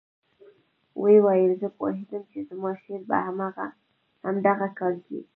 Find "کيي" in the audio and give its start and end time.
5.05-5.21